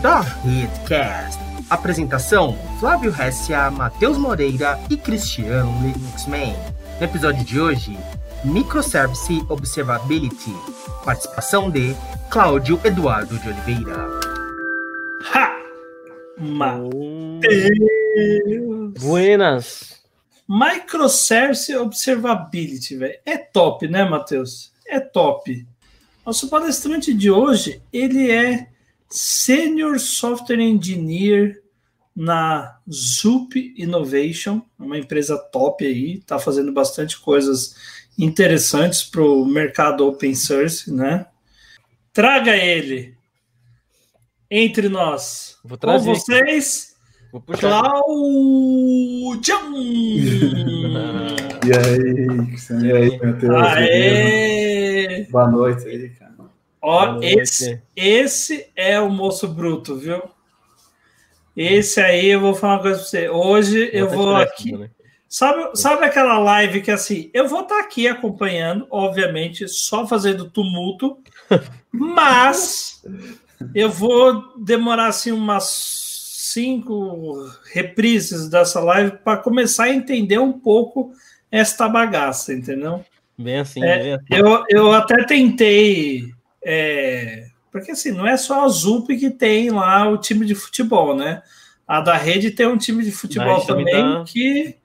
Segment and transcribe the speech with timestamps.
[0.00, 1.40] da Redcast.
[1.70, 6.54] Apresentação: Flávio Hessia, Matheus Moreira e Cristiano Linuxman.
[6.98, 7.98] No episódio de hoje,
[8.44, 10.54] Microservice Observability.
[11.04, 11.96] Participação de
[12.30, 14.06] Cláudio Eduardo de Oliveira.
[15.32, 15.56] Ha!
[16.38, 17.42] Matheus!
[19.00, 19.94] Buenas!
[20.46, 23.18] Microservice Observability, velho.
[23.24, 24.72] É top, né, Matheus?
[24.86, 25.66] É top.
[26.26, 28.68] Nosso palestrante de hoje, ele é
[29.08, 31.62] Senior Software Engineer
[32.14, 37.74] na Zup Innovation, uma empresa top aí, está fazendo bastante coisas
[38.18, 41.26] interessantes para o mercado open source, né?
[42.12, 43.14] Traga ele
[44.50, 45.58] entre nós.
[45.64, 46.08] Vou Com trazer.
[46.08, 46.94] vocês,
[47.32, 47.82] Vou puxar.
[47.90, 49.74] Claudião!
[51.64, 52.26] E aí?
[52.84, 53.54] E aí, Matheus?
[53.54, 55.26] Aê!
[55.30, 56.23] Boa noite aí, cara.
[56.86, 60.22] Ó, esse, esse é o moço bruto, viu?
[61.56, 63.28] Esse aí eu vou falar uma coisa pra você.
[63.30, 64.72] Hoje eu vou aqui.
[64.72, 64.90] né?
[65.26, 71.18] Sabe, sabe aquela live que assim, eu vou estar aqui acompanhando, obviamente, só fazendo tumulto,
[71.90, 73.02] mas
[73.74, 75.64] eu vou demorar assim umas
[76.52, 81.12] cinco reprises dessa live para começar a entender um pouco
[81.50, 83.04] esta bagaça, entendeu?
[83.36, 84.26] Bem assim, É, bem assim.
[84.30, 86.32] Eu, eu até tentei.
[86.64, 91.16] É, porque assim, não é só a Zup que tem lá o time de futebol,
[91.16, 91.42] né?
[91.86, 94.76] A da rede tem um time de futebol também também tá- que,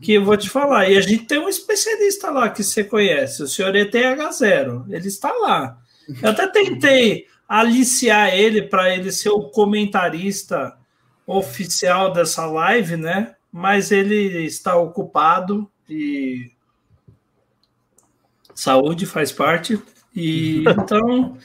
[0.00, 0.88] que eu vou te falar.
[0.88, 4.86] E a gente tem um especialista lá que você conhece, o senhor ETH0.
[4.88, 5.78] Ele está lá.
[6.22, 10.76] Eu até tentei aliciar ele para ele ser o comentarista
[11.26, 13.34] oficial dessa live, né?
[13.52, 16.50] Mas ele está ocupado e
[18.54, 19.80] saúde faz parte.
[20.14, 21.36] E então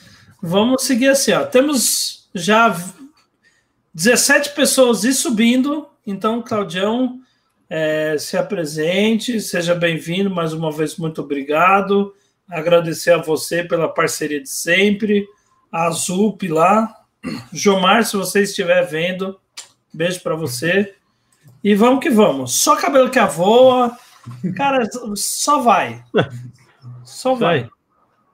[0.41, 1.45] vamos seguir assim, ó.
[1.45, 2.75] Temos já
[3.93, 5.87] 17 pessoas e subindo.
[6.05, 7.19] Então, Claudião,
[7.69, 12.13] é, se apresente, seja bem-vindo mais uma vez, muito obrigado.
[12.49, 15.25] Agradecer a você pela parceria de sempre,
[15.71, 16.93] a Zup lá.
[17.53, 19.39] Jomar, se você estiver vendo,
[19.93, 20.93] beijo para você.
[21.63, 22.55] E vamos que vamos.
[22.55, 23.97] Só cabelo que avoa.
[24.55, 26.03] Cara, só vai.
[27.05, 27.69] Só vai.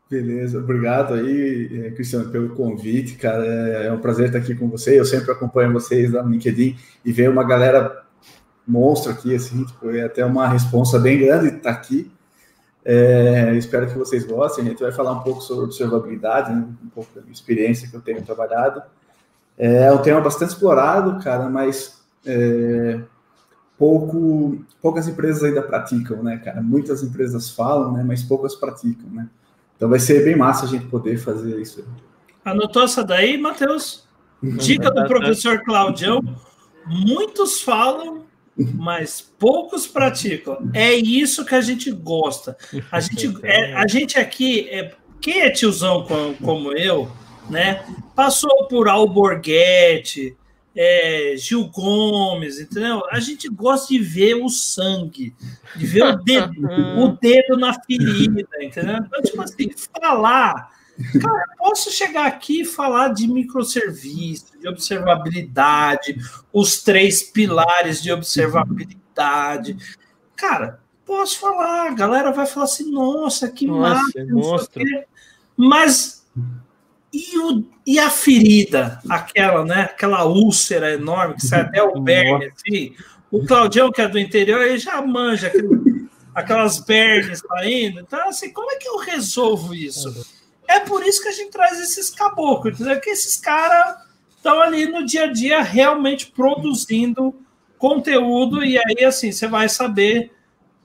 [0.09, 3.46] Beleza, obrigado aí, eh, Cristiano, pelo convite, cara.
[3.46, 5.00] É é um prazer estar aqui com você.
[5.00, 6.75] Eu sempre acompanho vocês lá no LinkedIn
[7.06, 8.03] e ver uma galera
[8.68, 12.12] monstro aqui, assim, tipo, é até uma responsa bem grande estar aqui.
[12.84, 14.66] É, espero que vocês gostem.
[14.66, 16.68] A gente vai falar um pouco sobre observabilidade, né?
[16.84, 18.81] um pouco da minha experiência que eu tenho trabalhado.
[19.58, 23.00] É um tema bastante explorado, cara, mas é,
[23.78, 26.62] pouco, poucas empresas ainda praticam, né, cara?
[26.62, 29.30] Muitas empresas falam, né, mas poucas praticam, né?
[29.79, 31.88] Então vai ser bem massa a gente poder fazer isso.
[32.44, 34.06] Anotou essa daí, Matheus?
[34.44, 36.22] Dica do professor Claudião:
[36.85, 38.25] muitos falam,
[38.57, 40.69] mas poucos praticam.
[40.73, 42.57] É isso que a gente gosta.
[42.91, 47.09] A gente, é, a gente aqui, é, quem é tiozão como, como eu,
[47.50, 47.81] né?
[48.13, 50.35] Passou por Alborguete,
[50.81, 53.03] é, Gil Gomes, entendeu?
[53.12, 55.35] A gente gosta de ver o sangue,
[55.75, 56.53] de ver o dedo,
[56.97, 58.95] o dedo na ferida, entendeu?
[58.95, 59.69] Então, tipo assim,
[60.01, 60.72] falar.
[61.22, 66.17] Cara, eu posso chegar aqui e falar de microserviço, de observabilidade,
[66.53, 69.75] os três pilares de observabilidade.
[70.34, 75.06] Cara, posso falar, a galera vai falar assim, nossa, que Nossa, massa, é.
[75.57, 76.25] Mas
[77.12, 79.81] e, o, e a ferida, aquela, né?
[79.84, 82.94] Aquela úlcera enorme que sai até o berne, assim.
[83.31, 88.00] O Claudião, que é do interior, ele já manja aquele- aquelas bernes saindo.
[88.00, 90.25] Então, assim, como é que eu resolvo isso?
[90.68, 93.00] É por isso que a gente traz esses caboclos, entendeu?
[93.02, 93.97] Que esses caras
[94.36, 97.36] estão ali no dia a dia realmente produzindo
[97.78, 100.31] conteúdo, e aí, assim, você vai saber,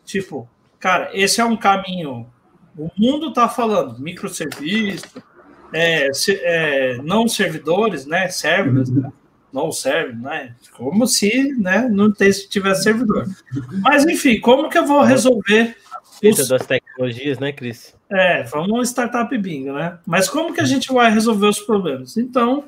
[0.04, 0.48] tipo,
[0.78, 2.30] cara, esse é um caminho.
[2.76, 5.06] O mundo está falando microserviço,
[5.74, 8.28] é, se- é, não servidores, né?
[8.28, 9.10] Serverless, né?
[9.52, 10.54] não serve, né?
[10.76, 13.26] Como se né, não tivesse tivesse servidor.
[13.82, 15.76] Mas enfim, como que eu vou resolver
[16.24, 17.94] os- das tecnologias, né, Cris?
[18.10, 19.98] é, vamos startup bingo, né?
[20.06, 22.16] Mas como que a gente vai resolver os problemas?
[22.16, 22.64] Então,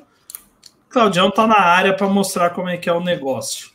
[0.89, 3.69] Claudião tá na área para mostrar como é que é o negócio.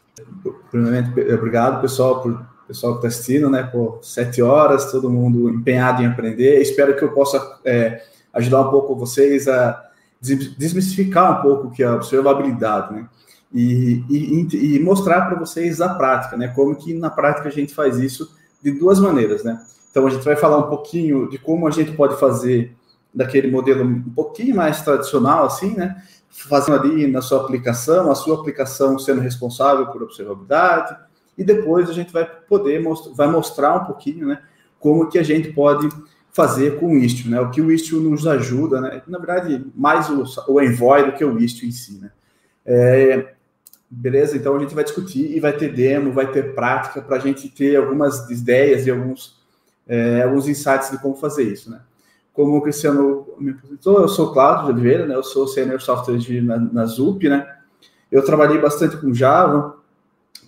[0.71, 3.63] Primeiramente, obrigado, pessoal, por pessoal que está assistindo, né?
[3.63, 6.61] Por sete horas, todo mundo empenhado em aprender.
[6.61, 8.03] Espero que eu possa é,
[8.33, 9.83] ajudar um pouco vocês a
[10.21, 13.09] des- desmistificar um pouco que é a observabilidade, né?
[13.55, 16.49] E, e, e mostrar para vocês a prática, né?
[16.49, 19.63] Como que na prática a gente faz isso de duas maneiras, né?
[19.91, 22.75] Então a gente vai falar um pouquinho de como a gente pode fazer
[23.13, 26.03] daquele modelo um pouquinho mais tradicional, assim, né?
[26.33, 30.97] fazendo ali na sua aplicação, a sua aplicação sendo responsável por observabilidade,
[31.37, 32.83] e depois a gente vai poder
[33.15, 34.43] vai mostrar um pouquinho, né,
[34.81, 35.89] como que a gente pode
[36.33, 40.09] fazer com o Istio, né, o que o Istio nos ajuda, né, na verdade, mais
[40.09, 42.11] o, o Envoy do que o Istio em si, né.
[42.65, 43.35] É,
[43.91, 44.37] beleza?
[44.37, 47.49] Então a gente vai discutir e vai ter demo, vai ter prática para a gente
[47.51, 49.39] ter algumas ideias e alguns,
[49.87, 51.81] é, alguns insights de como fazer isso, né.
[52.33, 56.17] Como o Cristiano me apresentou, eu sou Cláudio de Oliveira, né, eu sou Senior Software
[56.17, 57.47] de, na, na ZUP, né,
[58.11, 59.82] eu trabalhei bastante com Java,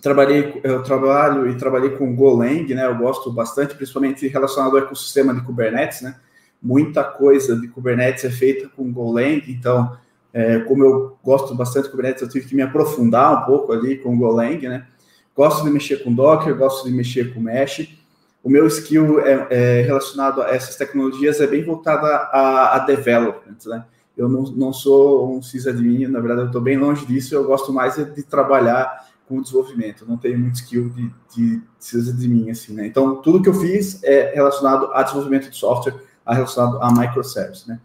[0.01, 2.85] trabalhei, eu trabalho e trabalhei com Golang, né?
[2.85, 6.15] Eu gosto bastante, principalmente relacionado ao ecossistema de Kubernetes, né?
[6.61, 9.97] Muita coisa de Kubernetes é feita com Golang, então,
[10.33, 13.97] é, como eu gosto bastante de Kubernetes, eu tive que me aprofundar um pouco ali
[13.97, 14.85] com Golang, né?
[15.35, 17.89] Gosto de mexer com Docker, gosto de mexer com Mesh.
[18.43, 23.57] O meu skill é, é relacionado a essas tecnologias é bem voltado a, a development,
[23.65, 23.85] né?
[24.15, 27.73] Eu não, não sou um sysadmin, na verdade eu estou bem longe disso, eu gosto
[27.73, 30.05] mais de, de trabalhar com o desenvolvimento.
[30.07, 32.85] Não tenho muito skill de, de precisa de mim, assim, né?
[32.87, 35.95] Então, tudo que eu fiz é relacionado a desenvolvimento de software,
[36.27, 37.79] é relacionado a microservices, né?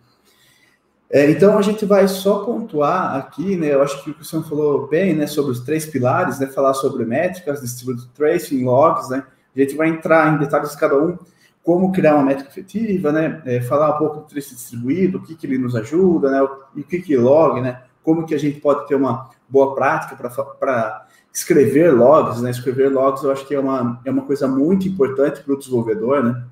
[1.12, 3.74] É, então, a gente vai só pontuar aqui, né?
[3.74, 5.26] Eu acho que o Cristiano falou bem, né?
[5.26, 6.46] Sobre os três pilares, né?
[6.46, 9.24] Falar sobre métricas, distributed tracing, logs, né?
[9.54, 11.18] A gente vai entrar em detalhes de cada um,
[11.64, 13.42] como criar uma métrica efetiva, né?
[13.44, 16.48] É, falar um pouco do trace distribuído, o que, que ele nos ajuda, né?
[16.76, 17.82] E o que, que log, né?
[18.04, 22.50] Como que a gente pode ter uma boa prática para escrever logs, né?
[22.50, 26.22] Escrever logs eu acho que é uma, é uma coisa muito importante para o desenvolvedor,
[26.22, 26.44] né?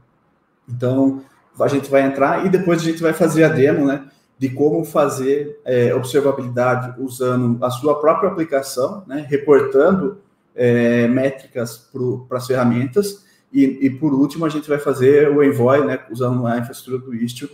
[0.69, 1.23] Então,
[1.61, 4.07] a gente vai entrar e depois a gente vai fazer a demo, né?
[4.39, 9.27] De como fazer é, observabilidade usando a sua própria aplicação, né?
[9.29, 10.19] Reportando
[10.55, 11.89] é, métricas
[12.29, 13.27] para as ferramentas.
[13.53, 15.99] E, e, por último, a gente vai fazer o Envoy, né?
[16.11, 17.51] Usando a infraestrutura do Istio,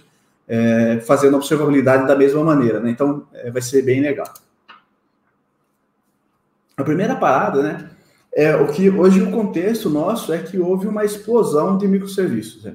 [0.46, 2.90] é, fazendo observabilidade da mesma maneira, né?
[2.90, 4.26] Então, é, vai ser bem legal.
[6.76, 7.90] A primeira parada, né?
[8.34, 12.64] É o que hoje o contexto nosso é que houve uma explosão de microserviços.
[12.64, 12.74] Né?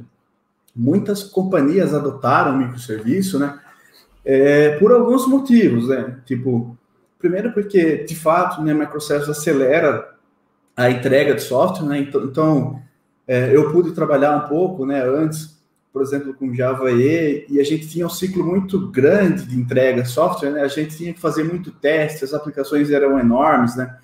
[0.73, 3.59] Muitas companhias adotaram microserviço, né?
[4.23, 6.17] É, por alguns motivos, né?
[6.25, 6.77] Tipo,
[7.17, 10.13] primeiro porque de fato, né, microserviços acelera
[10.77, 11.99] a entrega de software, né?
[11.99, 12.81] Então, então
[13.27, 15.03] é, eu pude trabalhar um pouco, né?
[15.03, 15.58] Antes
[15.91, 20.05] por exemplo, com Java E, e a gente tinha um ciclo muito grande de entrega
[20.05, 20.61] software, né?
[20.61, 23.97] A gente tinha que fazer muito teste, as aplicações eram enormes, né?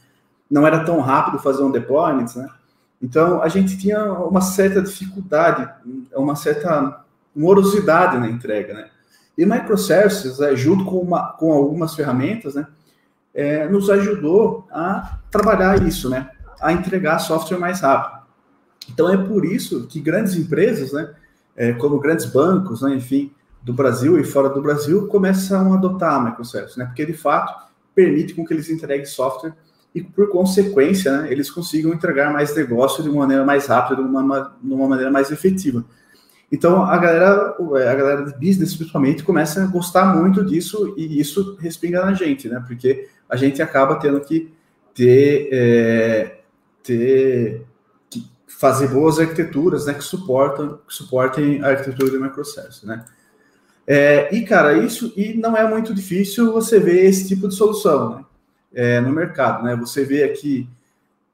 [0.50, 2.50] Não era tão rápido fazer um deployment, né?
[3.02, 5.70] Então, a gente tinha uma certa dificuldade,
[6.16, 7.04] uma certa
[7.36, 8.90] morosidade na entrega, né?
[9.38, 12.66] E microservices, é, junto com, uma, com algumas ferramentas, né,
[13.34, 16.32] é, nos ajudou a trabalhar isso, né?
[16.62, 18.24] A entregar software mais rápido.
[18.90, 21.14] Então, é por isso que grandes empresas, né,
[21.56, 23.32] é, como grandes bancos, né, enfim,
[23.64, 27.66] do Brasil e fora do Brasil, começam a adotar a microservices, né, porque de fato
[27.94, 29.54] permite com que eles entreguem software
[29.94, 34.08] e, por consequência, né, eles consigam entregar mais negócio de uma maneira mais rápida, de
[34.08, 35.86] uma, de uma maneira mais efetiva.
[36.52, 41.58] Então, a galera, a galera de business, principalmente, começa a gostar muito disso e isso
[41.60, 42.64] respinga na gente, né?
[42.68, 44.54] Porque a gente acaba tendo que
[44.94, 46.40] ter, é,
[46.84, 47.66] ter
[48.58, 53.06] fazer boas arquiteturas, né, que suportam, que suportem a arquitetura de microservices, né.
[53.88, 58.16] É, e cara, isso e não é muito difícil você ver esse tipo de solução,
[58.16, 58.26] né,
[58.74, 59.76] é, no mercado, né.
[59.76, 60.68] Você vê aqui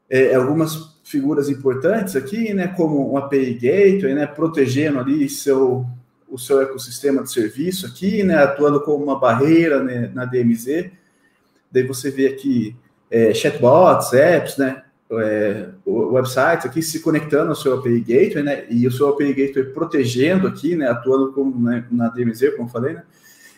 [0.09, 5.85] é, algumas figuras importantes aqui, né, como um API Gateway, né, protegendo ali seu
[6.31, 10.89] o seu ecossistema de serviço aqui, né, atuando como uma barreira né, na DMZ.
[11.69, 12.73] Daí você vê aqui
[13.09, 14.81] é, chatbots, apps, né,
[15.19, 18.65] é, websites aqui se conectando ao seu API Gateway, né?
[18.69, 20.87] E o seu API Gateway protegendo aqui, né?
[20.87, 23.03] Atuando como né, na DMZ, como falei, né?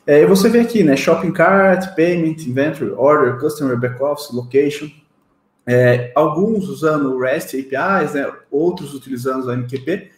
[0.06, 0.98] É, e você vê aqui, né?
[0.98, 4.90] Shopping cart, payment, inventory, order, customer backoffice, location.
[5.66, 8.30] É, alguns usando REST APIs, né?
[8.52, 10.12] Outros utilizando a MQP.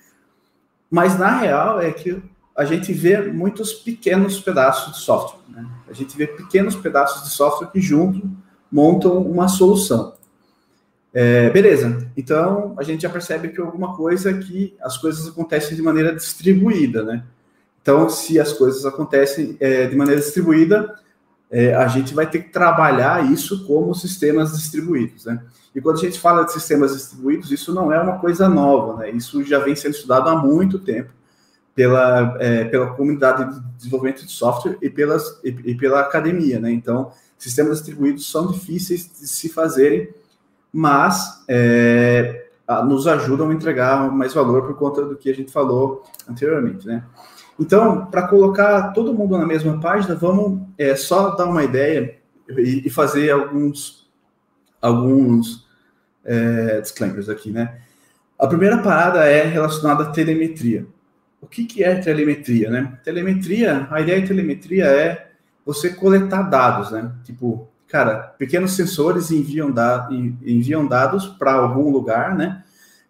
[0.89, 2.21] Mas na real é que
[2.55, 5.41] a gente vê muitos pequenos pedaços de software.
[5.49, 5.67] Né?
[5.89, 8.27] A gente vê pequenos pedaços de software que junto
[8.71, 10.14] montam uma solução.
[11.17, 12.11] É, beleza.
[12.17, 17.03] Então, a gente já percebe que alguma coisa que as coisas acontecem de maneira distribuída,
[17.03, 17.23] né?
[17.81, 20.93] Então, se as coisas acontecem é, de maneira distribuída,
[21.49, 25.41] é, a gente vai ter que trabalhar isso como sistemas distribuídos, né?
[25.73, 29.11] E quando a gente fala de sistemas distribuídos, isso não é uma coisa nova, né?
[29.11, 31.13] Isso já vem sendo estudado há muito tempo
[31.73, 36.71] pela, é, pela comunidade de desenvolvimento de software e, pelas, e, e pela academia, né?
[36.73, 40.09] Então, sistemas distribuídos são difíceis de se fazerem
[40.75, 42.47] mas é,
[42.85, 47.05] nos ajudam a entregar mais valor por conta do que a gente falou anteriormente, né?
[47.57, 52.17] Então, para colocar todo mundo na mesma página, vamos é, só dar uma ideia
[52.49, 54.11] e, e fazer alguns,
[54.81, 55.65] alguns
[56.25, 57.77] é, disclaimers aqui, né?
[58.37, 60.85] A primeira parada é relacionada à telemetria.
[61.39, 62.99] O que, que é telemetria, né?
[63.01, 65.31] Telemetria, a ideia de telemetria é
[65.65, 67.13] você coletar dados, né?
[67.23, 72.63] Tipo, cara, pequenos sensores enviam, da, enviam dados para algum lugar, né?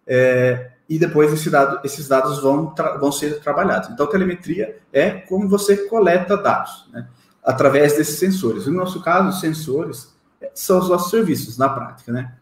[0.06, 3.90] É, e depois esse dado, esses dados vão, vão ser trabalhados.
[3.90, 7.08] Então, telemetria é como você coleta dados, né?
[7.44, 8.68] Através desses sensores.
[8.68, 10.14] No nosso caso, os sensores
[10.54, 12.34] são os nossos serviços, na prática, né?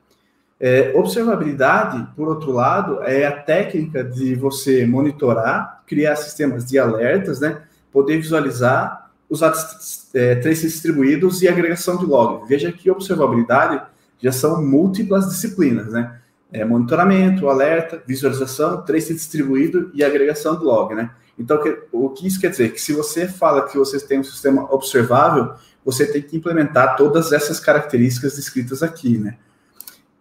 [0.60, 7.40] É, observabilidade, por outro lado, é a técnica de você monitorar, criar sistemas de alertas,
[7.40, 7.64] né?
[7.92, 9.03] Poder visualizar
[9.34, 12.48] os dados é, distribuídos e agregação de log.
[12.48, 13.82] Veja que observabilidade
[14.22, 16.20] já são múltiplas disciplinas, né?
[16.52, 21.10] É, monitoramento, alerta, visualização, trace distribuído e agregação de log, né?
[21.38, 21.60] Então,
[21.92, 22.74] o que isso quer dizer?
[22.74, 27.34] Que se você fala que você tem um sistema observável, você tem que implementar todas
[27.34, 29.38] essas características descritas aqui, né?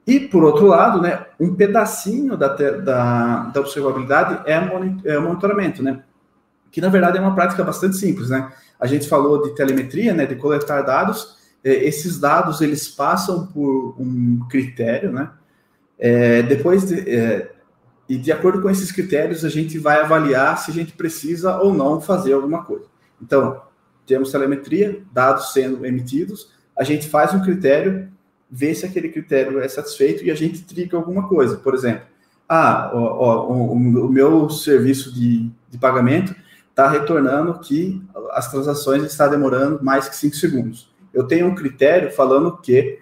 [0.06, 4.54] E, por outro lado, né, um pedacinho da, da, da observabilidade é,
[5.04, 6.02] é o monitoramento, né?
[6.72, 8.50] Que, na verdade, é uma prática bastante simples, né?
[8.80, 11.36] A gente falou de telemetria, né, de coletar dados.
[11.62, 15.30] É, esses dados eles passam por um critério, né?
[15.98, 17.52] É, depois de, é,
[18.08, 21.72] e de acordo com esses critérios a gente vai avaliar se a gente precisa ou
[21.72, 22.86] não fazer alguma coisa.
[23.20, 23.62] Então
[24.06, 28.08] temos telemetria, dados sendo emitidos, a gente faz um critério,
[28.50, 31.56] vê se aquele critério é satisfeito e a gente triga alguma coisa.
[31.56, 32.02] Por exemplo,
[32.48, 36.34] ah, ó, ó, o, o, meu serviço de, de pagamento
[36.72, 40.90] está retornando que as transações estão demorando mais que 5 segundos.
[41.12, 42.98] Eu tenho um critério falando que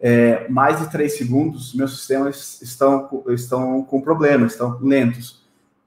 [0.00, 5.42] é, mais de 3 segundos meus sistemas estão, estão com problema, estão lentos.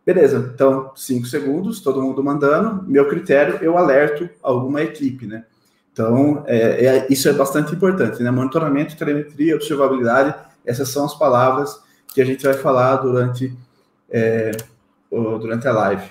[0.06, 5.46] Beleza, então 5 segundos, todo mundo mandando, meu critério, eu alerto alguma equipe, né?
[5.92, 8.30] Então, é, é, isso é bastante importante, né?
[8.30, 11.82] Monitoramento, telemetria, observabilidade, essas são as palavras
[12.14, 13.58] que a gente vai falar durante
[14.10, 14.52] é,
[15.40, 16.04] durante a live.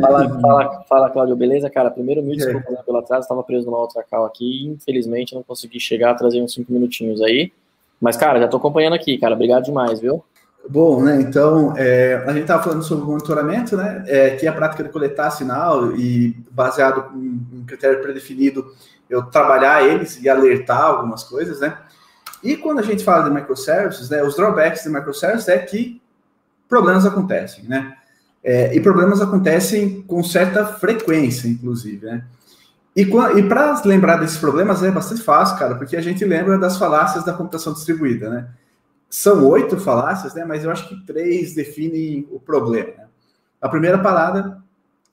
[0.00, 1.90] Fala, fala, fala Cláudio, beleza, cara?
[1.90, 2.82] Primeiro, mil desculpas é.
[2.82, 6.52] pelo atraso, estava preso numa outra call aqui e infelizmente não consegui chegar, trazer uns
[6.52, 7.52] cinco minutinhos aí.
[8.00, 9.34] Mas, cara, já estou acompanhando aqui, cara.
[9.34, 10.24] Obrigado demais, viu?
[10.68, 11.20] Bom, né?
[11.20, 14.04] Então, é, a gente estava falando sobre monitoramento, né?
[14.06, 18.72] É, que é a prática de coletar sinal e, baseado em um critério predefinido,
[19.08, 21.76] eu trabalhar eles e alertar algumas coisas, né?
[22.42, 24.22] E quando a gente fala de microservices, né?
[24.22, 26.00] Os drawbacks de microservices é que
[26.68, 27.96] problemas acontecem, né?
[28.42, 32.24] É, e problemas acontecem com certa frequência, inclusive, né?
[32.96, 36.76] E, e para lembrar desses problemas é bastante fácil, cara, porque a gente lembra das
[36.76, 38.48] falácias da computação distribuída, né?
[39.08, 40.44] São oito falácias, né?
[40.44, 42.92] Mas eu acho que três definem o problema.
[42.96, 43.06] Né?
[43.60, 44.58] A primeira parada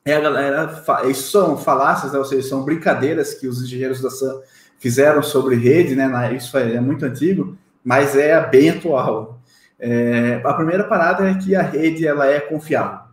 [0.06, 0.84] é a galera.
[1.08, 2.20] Isso são falácias, né?
[2.20, 4.40] ou seja, são brincadeiras que os engenheiros da SAM
[4.80, 6.34] fizeram sobre rede, né?
[6.36, 9.40] Isso é muito antigo, mas é bem atual.
[9.80, 13.07] É, a primeira parada é que a rede ela é confiável.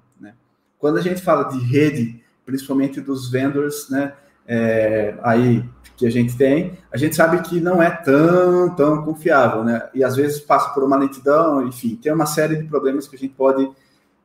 [0.84, 4.12] Quando a gente fala de rede, principalmente dos vendors, né,
[4.46, 5.64] é, aí
[5.96, 9.88] que a gente tem, a gente sabe que não é tão, tão confiável, né?
[9.94, 13.18] E às vezes passa por uma lentidão, enfim, tem uma série de problemas que a
[13.18, 13.66] gente pode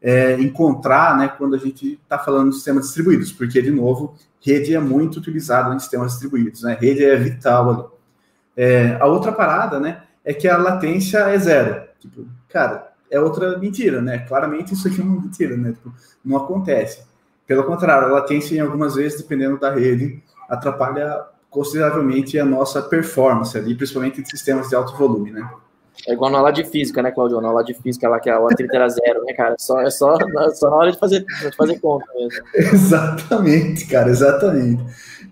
[0.02, 4.76] é, encontrar, né, quando a gente está falando de sistemas distribuídos, porque, de novo, rede
[4.76, 6.78] é muito utilizada em sistemas distribuídos, né?
[6.78, 7.84] Rede é vital ali.
[8.58, 11.84] É, a outra parada, né, é que a latência é zero.
[12.02, 14.20] Tipo, cara, é outra mentira, né?
[14.20, 15.72] Claramente isso aqui é uma mentira, né?
[15.72, 17.04] Tipo, não acontece.
[17.48, 23.58] Pelo contrário, a latência, em algumas vezes, dependendo da rede, atrapalha consideravelmente a nossa performance
[23.58, 25.50] ali, principalmente em sistemas de alto volume, né?
[26.08, 27.42] É igual na aula de física, né, Claudio?
[27.42, 29.56] Na aula de física, lá que a atrito era zero, né, cara?
[29.60, 30.16] Só, é só,
[30.56, 32.44] só na hora de fazer, de fazer conta mesmo.
[32.56, 34.84] exatamente, cara, exatamente.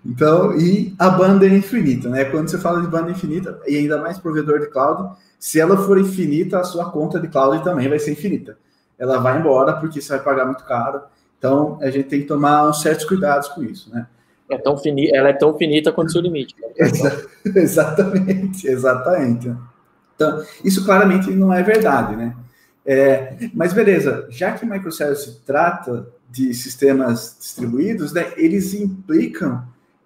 [0.04, 2.24] Então, e a banda é infinita, né?
[2.24, 5.98] Quando você fala de banda infinita, e ainda mais provedor de cloud, se ela for
[5.98, 8.56] infinita, a sua conta de cloud também vai ser infinita.
[8.98, 11.02] Ela vai embora porque você vai pagar muito caro.
[11.38, 14.06] Então, a gente tem que tomar uns certos cuidados com isso, né?
[14.50, 15.14] É tão fini...
[15.14, 16.54] Ela é tão finita quanto o seu limite.
[16.60, 16.68] Né?
[16.88, 19.54] Exa exatamente, exatamente.
[20.18, 22.34] Então, isso claramente não é verdade, né?
[22.84, 29.62] É, mas beleza, já que microservice trata de sistemas distribuídos, né, eles implicam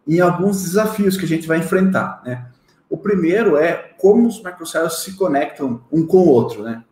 [0.06, 2.46] em alguns desafios que a gente vai enfrentar, né?
[2.90, 6.84] O primeiro é como os microservices se conectam um com o outro, né?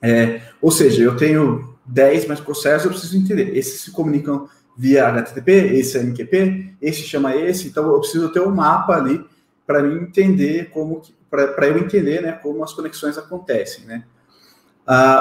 [0.00, 3.54] É, ou seja, eu tenho 10 microservices, eu preciso entender.
[3.54, 8.40] Esses se comunicam via HTTP, esse é MQP, esse chama esse, então eu preciso ter
[8.40, 9.22] um mapa ali
[9.66, 14.04] para mim entender como para eu entender né, como as conexões acontecem, né?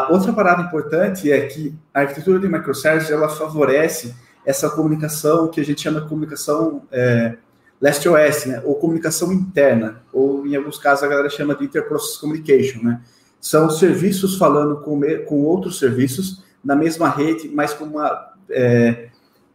[0.10, 5.66] outra parada importante é que a arquitetura de microservices ela favorece essa comunicação que a
[5.66, 7.36] gente chama de comunicação é,
[7.82, 8.62] leste-oeste, né?
[8.64, 13.02] Ou comunicação interna, ou em alguns casos a galera chama de interprocess communication, né?
[13.42, 19.10] São serviços falando com, com outros serviços na mesma rede, mas com uma, é,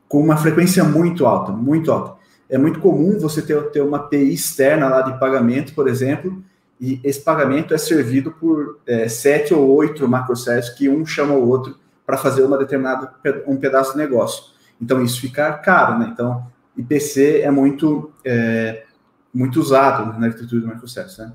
[0.08, 2.21] com uma frequência muito alta, muito alta.
[2.52, 6.44] É muito comum você ter, ter uma API externa lá de pagamento, por exemplo,
[6.78, 11.48] e esse pagamento é servido por é, sete ou oito macroservices que um chama o
[11.48, 13.10] outro para fazer uma determinada
[13.46, 14.52] um pedaço de negócio.
[14.78, 16.10] Então isso fica caro, né?
[16.12, 18.84] Então IPC é muito é,
[19.32, 21.32] muito usado na arquitetura do microservice, né?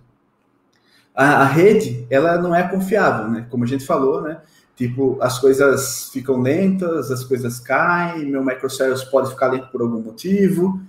[1.15, 3.47] A, a, rede ela não é confiável, né?
[3.49, 4.37] Como a gente falou, né?
[4.75, 9.99] Tipo as coisas ficam lentas, as coisas caem, meu microservice pode ficar lento por algum
[9.99, 10.79] motivo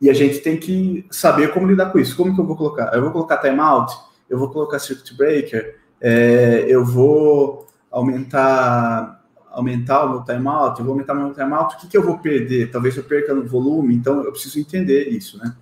[0.00, 2.16] e a gente tem que saber como lidar com isso.
[2.16, 2.94] Como que eu vou colocar?
[2.94, 3.94] Eu vou colocar timeout,
[4.28, 9.18] eu vou colocar circuit breaker, é, eu vou aumentar
[9.50, 12.18] aumentar o meu timeout, eu vou aumentar o meu timeout, o que, que eu vou
[12.18, 12.70] perder?
[12.70, 15.56] Talvez eu perca no volume, então eu preciso entender isso, né?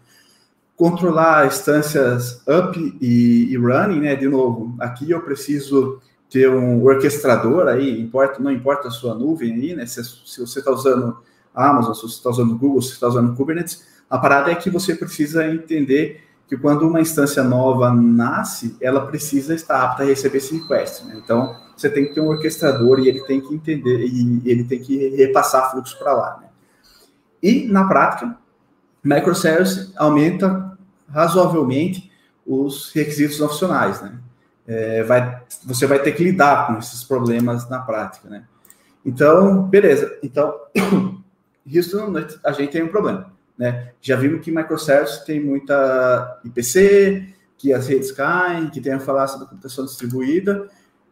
[0.77, 4.15] Controlar instâncias up e, e running, né?
[4.15, 9.55] De novo, aqui eu preciso ter um orquestrador aí, importa, não importa a sua nuvem
[9.55, 9.87] aí, né?
[9.87, 11.17] Se, se você está usando
[11.55, 14.71] Amazon, se você está usando Google, se você está usando Kubernetes, a parada é que
[14.71, 20.39] você precisa entender que quando uma instância nova nasce, ela precisa estar apta a receber
[20.39, 21.05] esse request.
[21.05, 21.21] Né?
[21.23, 24.79] Então, você tem que ter um orquestrador e ele tem que entender e ele tem
[24.79, 26.39] que repassar fluxo para lá.
[26.41, 26.49] Né?
[27.43, 28.37] E, na prática,
[29.03, 30.79] microservice aumenta
[31.11, 32.11] razoavelmente
[32.47, 34.01] os requisitos opcionais.
[34.01, 34.17] Né?
[34.69, 38.29] É, vai, você vai ter que lidar com esses problemas na prática.
[38.29, 38.45] Né?
[39.05, 40.17] Então, beleza.
[40.23, 40.55] Então,
[41.67, 43.93] Houston, a gente tem um problema né?
[44.01, 49.39] Já vimos que microservices tem muita IPC, que as redes caem, que tem a falácia
[49.39, 50.69] da computação distribuída,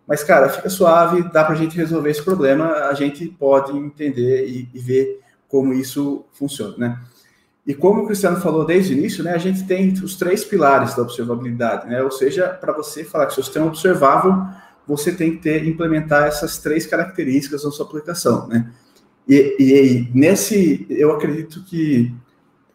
[0.06, 4.46] mas, cara, fica suave, dá para a gente resolver esse problema, a gente pode entender
[4.46, 7.00] e, e, ver como isso funciona, né?
[7.66, 10.94] E como o Cristiano falou desde o início, né, a gente tem os três pilares
[10.94, 12.02] da observabilidade, né?
[12.02, 14.34] Ou seja, para você falar que seu sistema é observável,
[14.86, 18.70] você tem que ter, implementar essas três características na sua aplicação, né?
[19.26, 22.14] E, e, e nesse, eu acredito que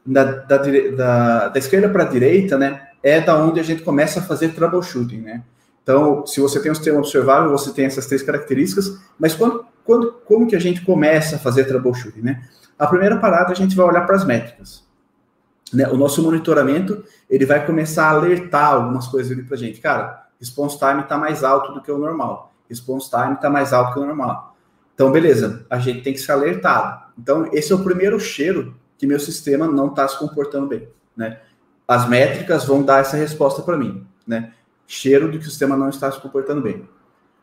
[0.09, 4.19] da, da, da, da esquerda para a direita, né, é da onde a gente começa
[4.19, 5.43] a fazer troubleshooting, né?
[5.83, 10.11] Então, se você tem um sistema observável, você tem essas três características, mas quando, quando,
[10.25, 12.43] como que a gente começa a fazer troubleshooting, né?
[12.77, 14.83] A primeira parada, a gente vai olhar para as métricas.
[15.73, 15.87] Né?
[15.87, 19.79] O nosso monitoramento, ele vai começar a alertar algumas coisas ali para a gente.
[19.79, 22.53] Cara, response time está mais alto do que o normal.
[22.69, 24.55] Response time está mais alto que o normal.
[24.93, 27.03] Então, beleza, a gente tem que ser alertado.
[27.17, 31.39] Então, esse é o primeiro cheiro que meu sistema não está se comportando bem, né?
[31.87, 34.53] As métricas vão dar essa resposta para mim, né?
[34.85, 36.87] Cheiro de que o sistema não está se comportando bem.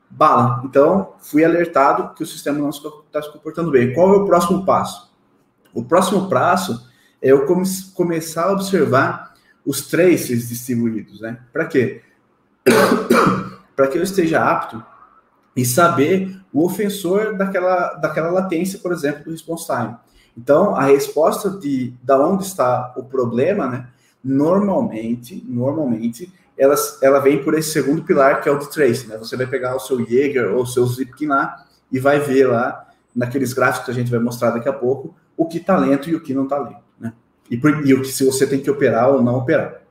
[0.09, 0.63] Bala.
[0.67, 3.95] Então, fui alertado que o sistema não está se comportando bem.
[3.95, 5.11] Qual é o próximo passo?
[5.73, 6.89] O próximo passo
[7.23, 7.65] é eu come
[7.95, 11.41] começar a observar os traces distribuídos, né?
[11.53, 12.03] Para quê?
[13.75, 14.85] Para que eu esteja apto
[15.57, 19.97] e saber o ofensor daquela, daquela latência, por exemplo, do response time.
[20.37, 23.89] Então, a resposta de da onde está o problema, né?
[24.23, 29.17] Normalmente, normalmente, ela, ela vem por esse segundo pilar, que é o de trace, né?
[29.17, 32.87] Você vai pegar o seu Jaeger ou o seu Zipkin lá e vai ver lá,
[33.15, 36.15] naqueles gráficos que a gente vai mostrar daqui a pouco, o que está lento e
[36.15, 37.13] o que não está lento, né?
[37.51, 39.83] E, por, e o que se você tem que operar ou não operar.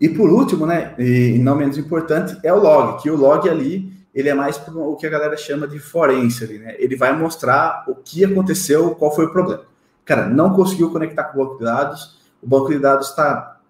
[0.00, 3.92] E por último, né, e não menos importante, é o log, que o log ali
[4.18, 6.74] ele é mais o que a galera chama de forense ali, né?
[6.80, 9.62] Ele vai mostrar o que aconteceu, qual foi o problema.
[10.04, 13.60] Cara, não conseguiu conectar com o banco de dados, o banco de dados está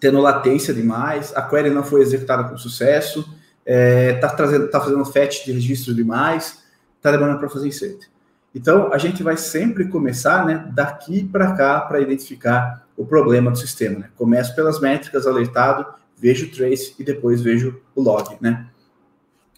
[0.00, 3.30] tendo latência demais, a query não foi executada com sucesso, está
[3.66, 6.62] é, tá trazendo, tá fazendo fetch de registro demais,
[6.96, 8.08] está demorando para fazer insert.
[8.54, 13.58] Então, a gente vai sempre começar, né, daqui para cá para identificar o problema do
[13.58, 14.08] sistema, né?
[14.16, 15.84] Começo pelas métricas, alertado,
[16.16, 18.66] vejo o trace e depois vejo o log, né?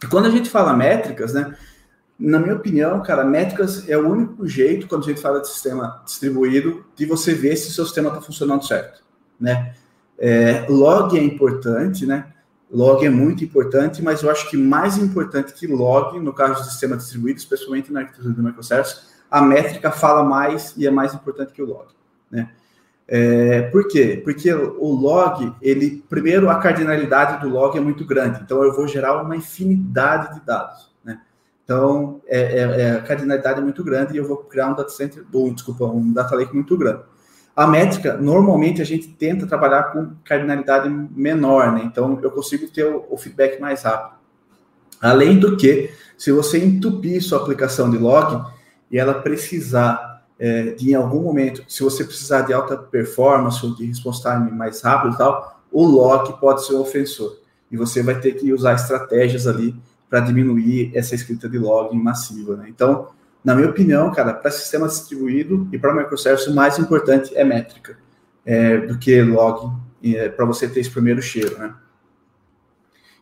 [0.06, 1.56] Quando a gente fala métricas, né?
[2.18, 6.02] Na minha opinião, cara, métricas é o único jeito, quando a gente fala de sistema
[6.04, 9.02] distribuído, de você ver se o seu sistema está funcionando certo,
[9.40, 9.74] né?
[10.18, 12.26] É, log é importante, né?
[12.70, 16.68] Log é muito importante, mas eu acho que mais importante que log, no caso do
[16.68, 18.96] sistema distribuído, especialmente na arquitetura do microservice,
[19.30, 21.86] a métrica fala mais e é mais importante que o log,
[22.30, 22.50] né?
[23.10, 24.20] É, por quê?
[24.22, 28.86] Porque o log, ele primeiro a cardinalidade do log é muito grande, então eu vou
[28.86, 30.92] gerar uma infinidade de dados.
[31.02, 31.18] Né?
[31.64, 34.90] Então é, é, é a cardinalidade é muito grande e eu vou criar um data
[34.90, 37.00] center, ou, desculpa, um data lake muito grande.
[37.56, 41.84] A métrica, normalmente a gente tenta trabalhar com cardinalidade menor, né?
[41.84, 44.18] então eu consigo ter o, o feedback mais rápido.
[45.00, 48.44] Além do que, se você entupir sua aplicação de log
[48.90, 50.07] e ela precisar
[50.38, 54.50] é, de em algum momento, se você precisar de alta performance ou de response time
[54.50, 57.38] mais rápido e tal, o log pode ser um ofensor.
[57.70, 59.74] E você vai ter que usar estratégias ali
[60.08, 62.56] para diminuir essa escrita de log massiva.
[62.56, 62.66] Né?
[62.68, 63.08] Então,
[63.44, 67.98] na minha opinião, cara, para sistema distribuído e para microservice, o mais importante é métrica
[68.46, 69.72] é, do que log,
[70.02, 71.74] é, para você ter esse primeiro cheiro, né?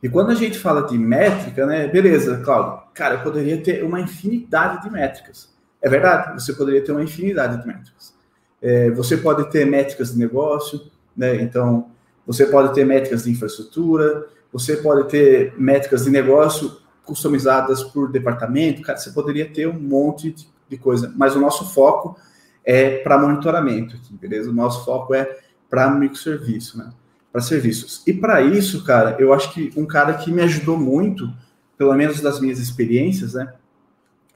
[0.02, 1.88] E quando a gente fala de métrica, né?
[1.88, 5.55] Beleza, Claudio, cara, eu poderia ter uma infinidade de métricas.
[5.80, 8.14] É verdade, você poderia ter uma infinidade de métricas.
[8.60, 10.80] É, você pode ter métricas de negócio,
[11.16, 11.36] né?
[11.36, 11.90] Então,
[12.26, 18.82] você pode ter métricas de infraestrutura, você pode ter métricas de negócio customizadas por departamento,
[18.82, 22.18] cara, você poderia ter um monte de, de coisa, mas o nosso foco
[22.64, 24.50] é para monitoramento beleza?
[24.50, 25.38] O nosso foco é
[25.70, 26.90] para microserviço, né?
[27.30, 28.02] Para serviços.
[28.06, 31.32] E para isso, cara, eu acho que um cara que me ajudou muito,
[31.78, 33.52] pelo menos das minhas experiências, né?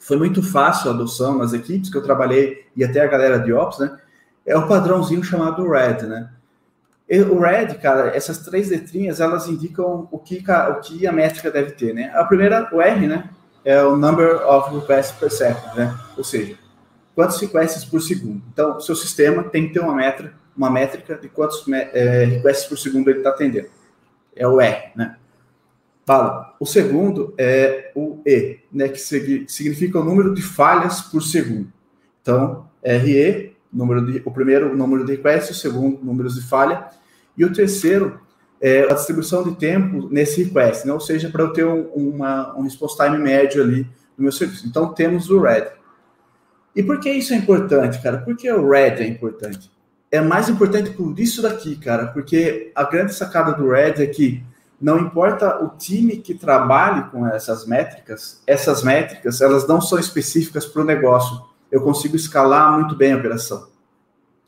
[0.00, 3.52] Foi muito fácil a adoção nas equipes que eu trabalhei e até a galera de
[3.52, 3.98] Ops, né?
[4.46, 6.30] É o padrãozinho chamado RED, né?
[7.30, 11.72] O RED, cara, essas três letrinhas, elas indicam o que, o que a métrica deve
[11.72, 12.10] ter, né?
[12.14, 13.28] A primeira, o R, né?
[13.62, 15.94] É o Number of Requests per Second, né?
[16.16, 16.56] Ou seja,
[17.14, 18.42] quantos requests por segundo.
[18.50, 22.66] Então, o seu sistema tem que ter uma métrica, uma métrica de quantos é, requests
[22.66, 23.68] por segundo ele está atendendo.
[24.34, 25.16] É o R, né?
[26.06, 26.56] Fala.
[26.58, 28.88] O segundo é o E, né?
[28.88, 31.72] Que significa o número de falhas por segundo.
[32.20, 36.88] Então, RE, número de, o primeiro, o número de requests, o segundo, números de falha,
[37.36, 38.20] e o terceiro
[38.60, 40.92] é a distribuição de tempo nesse request, né?
[40.92, 43.84] ou seja, para eu ter um, uma, um response time médio ali
[44.16, 44.66] no meu serviço.
[44.66, 45.68] Então, temos o RED.
[46.76, 48.18] E por que isso é importante, cara?
[48.18, 49.70] Por que o RED é importante?
[50.10, 54.42] É mais importante por isso daqui, cara, porque a grande sacada do RED é que
[54.80, 60.64] não importa o time que trabalhe com essas métricas, essas métricas, elas não são específicas
[60.64, 61.40] para o negócio.
[61.70, 63.68] Eu consigo escalar muito bem a operação.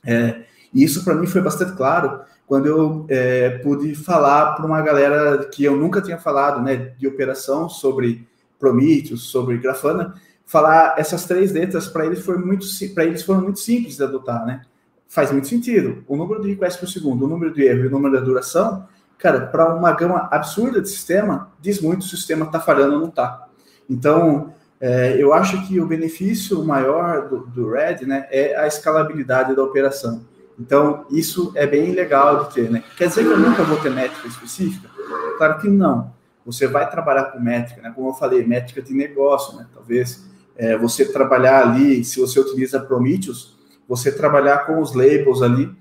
[0.05, 4.81] É, e isso para mim foi bastante claro quando eu é, pude falar para uma
[4.81, 8.27] galera que eu nunca tinha falado, né, de operação sobre
[8.59, 10.15] Prometheus, sobre Grafana,
[10.45, 14.45] falar essas três letras para eles foi muito para eles foram muito simples de adotar,
[14.45, 14.63] né?
[15.09, 16.05] Faz muito sentido.
[16.07, 18.87] O número de requests por segundo, o número de erro e o número da duração,
[19.23, 23.01] cara, para uma gama absurda de sistema, diz muito se o sistema está falhando ou
[23.01, 23.47] não está.
[23.89, 29.55] Então, é, eu acho que o benefício maior do, do Red, né, é a escalabilidade
[29.55, 30.25] da operação.
[30.59, 32.83] Então, isso é bem legal de ter, né?
[32.97, 34.91] Quer dizer que eu nunca vou ter métrica específica?
[35.39, 36.13] Claro que não.
[36.45, 37.93] Você vai trabalhar com métrica, né?
[37.95, 39.67] Como eu falei, métrica de negócio, né?
[39.73, 43.57] Talvez é, você trabalhar ali, se você utiliza Prometheus,
[43.89, 45.73] você trabalhar com os labels ali,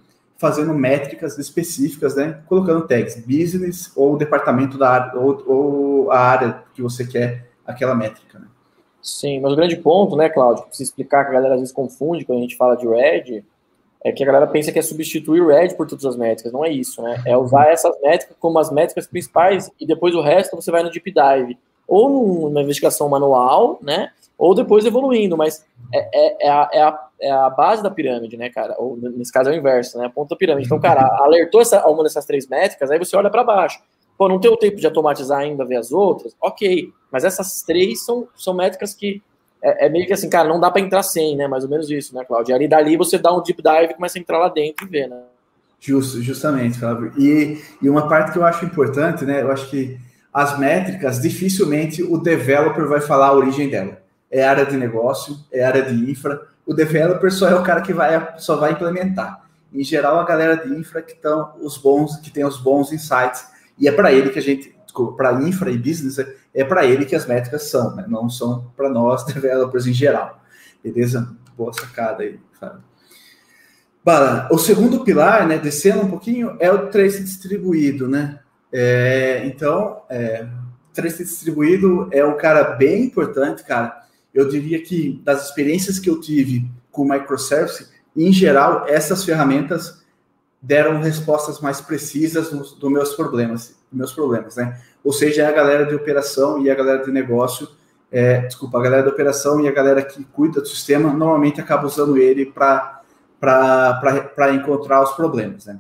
[0.42, 2.42] fazendo métricas específicas, né?
[2.48, 7.94] Colocando tags business ou departamento da área, ou, ou a área que você quer aquela
[7.94, 8.48] métrica, né?
[9.00, 12.26] Sim, mas o grande ponto, né, Cláudio, precisa explicar que a galera às vezes confunde
[12.26, 13.46] quando a gente fala de RED,
[14.04, 16.52] é que a galera pensa que é substituir o RED por todas as métricas.
[16.52, 17.22] Não é isso, né?
[17.24, 20.90] É usar essas métricas como as métricas principais e depois o resto você vai no
[20.90, 21.56] deep dive.
[21.88, 24.12] Ou numa investigação manual, né?
[24.42, 28.36] Ou depois evoluindo, mas é, é, é, a, é, a, é a base da pirâmide,
[28.36, 28.74] né, cara?
[28.80, 30.08] Ou nesse caso é o inverso, né?
[30.08, 30.66] A ponta da pirâmide.
[30.66, 33.80] Então, cara, alertou essa, uma dessas três métricas, aí você olha para baixo.
[34.18, 36.36] Pô, não tem o tempo de automatizar ainda, ver as outras?
[36.42, 39.22] Ok, mas essas três são, são métricas que
[39.62, 41.48] é, é, meio que assim, cara, não dá para entrar sem, né?
[41.48, 42.56] Mais ou menos isso, né, Claudio?
[42.56, 45.08] Ali dali você dá um deep dive e começa a entrar lá dentro e ver,
[45.08, 45.22] né?
[45.80, 47.14] Justo, justamente, Fábio.
[47.16, 49.44] E, e uma parte que eu acho importante, né?
[49.44, 50.00] Eu acho que
[50.34, 54.01] as métricas, dificilmente o developer vai falar a origem dela.
[54.32, 56.48] É área de negócio, é área de infra.
[56.66, 59.46] O developer só é o cara que vai, só vai implementar.
[59.74, 63.46] Em geral, a galera de infra que estão os bons, que tem os bons insights.
[63.78, 64.74] E é para ele que a gente
[65.18, 66.18] para infra e business,
[66.54, 68.06] é para ele que as métricas são, né?
[68.08, 70.42] não são para nós, developers em geral.
[70.84, 71.34] Beleza?
[71.58, 72.84] Boa sacada aí, Fábio.
[74.52, 78.40] o segundo pilar, né, descendo um pouquinho, é o trace distribuído, né?
[78.74, 80.48] É, então, é,
[80.94, 84.01] trace distribuído é um cara bem importante, cara.
[84.34, 90.02] Eu diria que das experiências que eu tive com microservice, em geral, essas ferramentas
[90.62, 94.80] deram respostas mais precisas dos do meus problemas, meus problemas, né?
[95.04, 97.68] Ou seja, é a galera de operação e a galera de negócio,
[98.12, 101.88] é, desculpa, a galera de operação e a galera que cuida do sistema normalmente acaba
[101.88, 103.02] usando ele para
[104.54, 105.80] encontrar os problemas, né?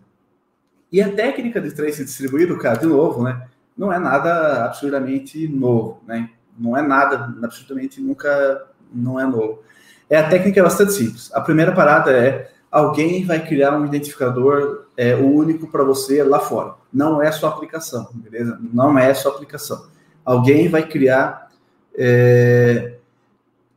[0.91, 3.47] E a técnica de trace distribuído, cara, de novo, né?
[3.77, 6.29] Não é nada absurdamente novo, né?
[6.61, 9.63] Não é nada absurdamente nunca não é novo.
[10.09, 11.31] É a técnica é bastante simples.
[11.33, 16.75] A primeira parada é alguém vai criar um identificador é, único para você lá fora.
[16.93, 18.59] Não é sua aplicação, beleza?
[18.73, 19.87] Não é sua aplicação.
[20.23, 21.49] Alguém vai criar
[21.97, 22.95] é,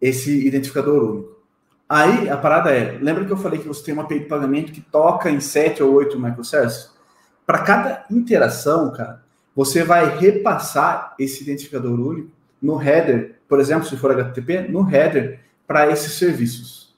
[0.00, 1.34] esse identificador único.
[1.88, 4.72] Aí a parada é, lembra que eu falei que você tem uma API de pagamento
[4.72, 6.90] que toca em 7 ou 8 microservices?
[7.46, 9.22] Para cada interação, cara,
[9.54, 12.33] você vai repassar esse identificador único
[12.64, 16.94] no header, por exemplo, se for HTTP, no header para esses serviços.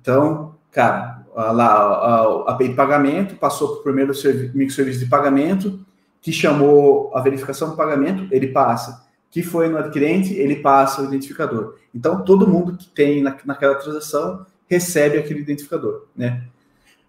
[0.00, 4.12] Então, cara, lá a, API de pagamento passou para o primeiro
[4.54, 5.80] microserviço de pagamento,
[6.20, 9.04] que chamou a verificação do pagamento, ele passa.
[9.30, 11.76] Que foi no adquirente, ele passa o identificador.
[11.94, 16.42] Então, todo mundo que tem na, naquela transação recebe aquele identificador, né?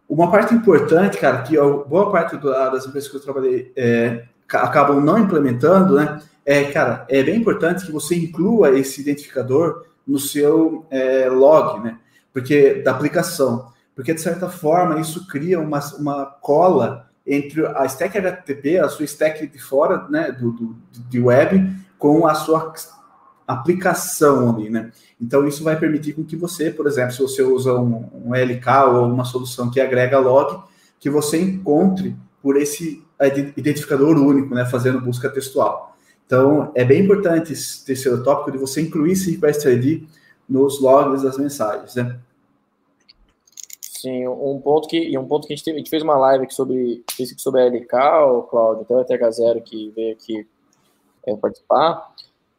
[0.08, 5.18] Uma parte importante, cara, que boa parte das empresas que eu trabalhei é, acabam não
[5.18, 6.22] implementando, né?
[6.46, 11.98] É, cara, é bem importante que você inclua esse identificador no seu é, log, né?
[12.32, 18.18] Porque da aplicação, porque de certa forma isso cria uma, uma cola entre a stack
[18.18, 20.76] HTTP, a sua stack de fora, né, do, do
[21.10, 22.74] de web, com a sua
[23.48, 24.92] aplicação ali, né?
[25.20, 28.68] Então isso vai permitir com que você, por exemplo, se você usa um, um LK
[28.94, 30.62] ou uma solução que agrega log,
[31.00, 33.05] que você encontre por esse
[33.56, 35.96] identificador único, né, fazendo busca textual.
[36.26, 40.04] Então é bem importante esse terceiro tópico de você incluir esse request ID
[40.48, 42.20] nos logs das mensagens, né?
[43.82, 46.44] Sim, um ponto que e um ponto que a gente, a gente fez uma live
[46.44, 47.04] aqui sobre
[47.38, 47.94] sobre a LK,
[48.28, 50.48] o Claudio, até o TH0 que veio aqui
[51.26, 52.14] é, participar,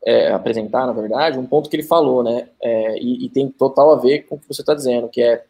[0.04, 2.48] é, apresentar, na verdade, um ponto que ele falou, né?
[2.60, 5.44] É, e, e, tem total a ver com o que você está dizendo, que é,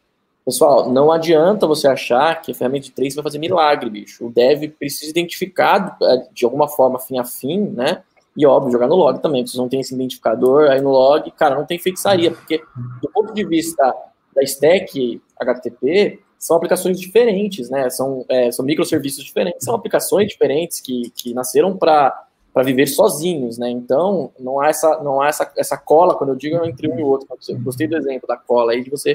[0.47, 4.27] pessoal, não adianta você achar que a ferramenta de vai fazer milagre, bicho.
[4.27, 8.05] O dev precisa identificar é, de alguma forma fim a fim, né?
[8.37, 9.45] E óbvio, jogar no log também.
[9.45, 12.63] Vocês não tem esse identificador aí no log, cara, não tem feitiçaria, porque
[13.03, 13.93] do ponto de vista
[14.35, 17.91] da stack HTTP, são aplicações diferentes, né?
[17.91, 22.23] São, é, são microserviços diferentes, são aplicações diferentes que, que nasceram para
[22.55, 23.69] para viver sozinhos, né?
[23.69, 27.03] Então, não há essa não há essa, essa cola, quando eu digo entre um e
[27.03, 27.29] outro.
[27.47, 29.15] Eu gostei do exemplo da cola aí de você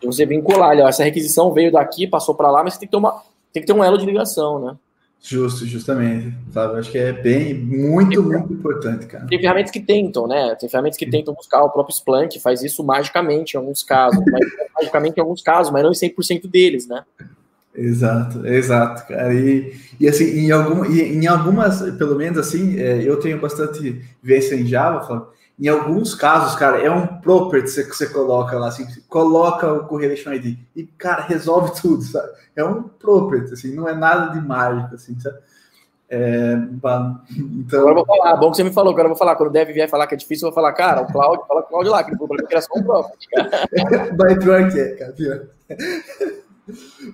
[0.00, 2.92] de você vincular, olha, essa requisição veio daqui, passou para lá, mas você tem que
[2.92, 4.76] ter uma tem que ter um elo de ligação, né?
[5.22, 6.32] Justo, justamente.
[6.52, 6.78] Sabe?
[6.78, 9.26] Acho que é bem, muito, tem, muito importante, cara.
[9.26, 10.54] Tem ferramentas que tentam, né?
[10.56, 14.46] Tem ferramentas que tentam buscar, o próprio Splunk faz isso magicamente em alguns casos, mas,
[14.74, 17.02] magicamente em alguns casos, mas não em 100% deles, né?
[17.74, 19.34] Exato, exato, cara.
[19.34, 24.54] E, e assim, em, algum, em algumas, pelo menos assim, é, eu tenho bastante vivência
[24.54, 29.72] em Java, em alguns casos, cara, é um property que você coloca lá, assim, coloca
[29.72, 32.28] o correlation ID e, cara, resolve tudo, sabe?
[32.54, 35.38] É um property, assim, não é nada de mágico, assim, sabe?
[36.08, 37.80] É, então...
[37.80, 39.52] Agora eu vou falar, bom que você me falou, agora eu vou falar, quando o
[39.52, 41.70] Dev vier falar que é difícil, eu vou falar, cara, o Cláudio, fala com o
[41.70, 43.28] Cláudio lá, que ele falou que era só um property,
[44.44, 45.46] pior que é, cara, pior.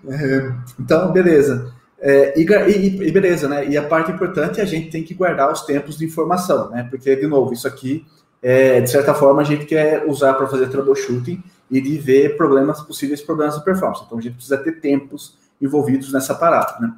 [0.09, 1.73] É, então, beleza.
[2.01, 3.67] É, e, e, e, beleza, né?
[3.67, 6.87] E a parte importante é a gente tem que guardar os tempos de informação, né?
[6.91, 8.05] Porque, de novo, isso aqui,
[8.43, 12.81] é, de certa forma, a gente quer usar para fazer troubleshooting e de ver problemas,
[12.83, 14.03] possíveis problemas de performance.
[14.05, 16.93] Então, a gente precisa ter tempos envolvidos nessa parada, né?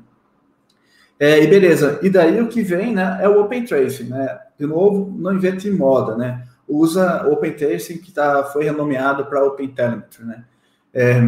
[1.20, 4.40] É, e beleza, e daí o que vem, né, é o Open Tracing, né?
[4.58, 6.44] De novo, não invente moda, né?
[6.66, 10.44] Usa Open Tracing que tá, foi renomeado para Open Telemetry, né?
[10.92, 11.22] É,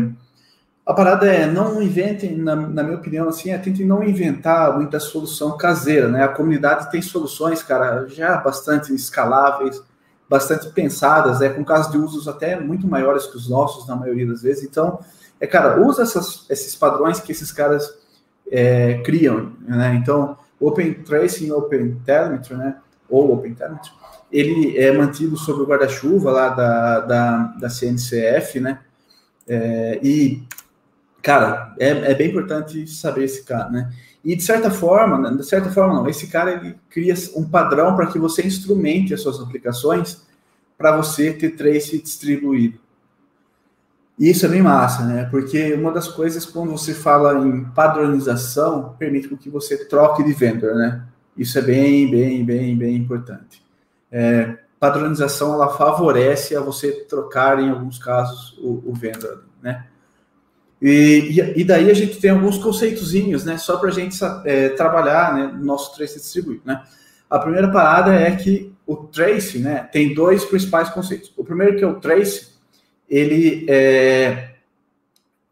[0.85, 4.99] a parada é, não inventem, na, na, minha opinião, assim, é, tentem não inventar muita
[4.99, 6.25] solução caseira, né?
[6.25, 9.83] A comunidade tem soluções, cara, já bastante escaláveis,
[10.29, 14.27] bastante pensadas, é com casos de usos até muito maiores que os nossos, na maioria
[14.27, 14.65] das vezes.
[14.65, 14.99] Então,
[15.41, 17.97] é, cara, usa essas, esses padrões que esses caras
[18.51, 19.95] é, criam, né?
[19.95, 22.77] Então, Open Tracing, Open Telemetry, né?
[23.09, 23.93] Ou Open Telemetry,
[24.33, 28.81] ele é mantido sob o guarda-chuva lá da, da, da CNCF, né?
[29.49, 30.43] É, e
[31.23, 33.93] cara, é, é bem importante saber esse cara, né?
[34.27, 37.95] E de certa forma, né, de certa forma não, esse cara ele cria um padrão
[37.95, 40.27] para que você instrumente as suas aplicações
[40.77, 42.81] para você ter trace distribuído.
[44.19, 45.29] E isso é bem massa, né?
[45.31, 50.75] Porque uma das coisas quando você fala em padronização, permite que você troque de vendor,
[50.75, 51.05] né?
[51.37, 53.65] Isso é bem, bem, bem, bem importante.
[54.11, 59.87] É, padronização ela favorece a você trocar em alguns casos o, o vendor, né?
[60.81, 63.57] E, e, daí a gente tem alguns conceitozinhos, né?
[63.57, 66.83] Só para a gente é, trabalhar né, no nosso trace distribuído, né?
[67.29, 71.33] A primeira parada é que o trace, né, tem dois principais conceitos.
[71.37, 72.53] O primeiro que é o trace,
[73.09, 74.51] ele é,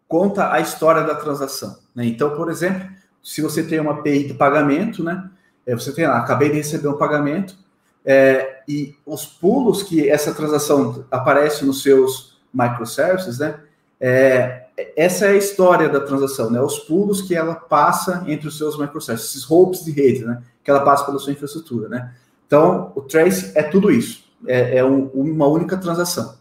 [0.06, 1.76] conta a história da transação.
[1.94, 2.06] Né?
[2.06, 2.88] Então, por exemplo,
[3.22, 5.28] se você tem uma API de pagamento, né,
[5.66, 7.56] é, você tem lá, acabei de receber um pagamento,
[8.04, 13.58] é, e os pulos que essa transação aparece nos seus microservices, né,
[14.00, 14.63] é,
[14.96, 16.60] essa é a história da transação, né?
[16.60, 20.42] Os pulos que ela passa entre os seus microservices, esses hopes de rede, né?
[20.62, 22.12] Que ela passa pela sua infraestrutura, né?
[22.46, 24.24] Então, o trace é tudo isso.
[24.46, 26.36] É, é um, uma única transação.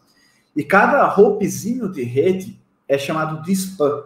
[0.56, 4.04] E cada hopezinho de rede é chamado de spam,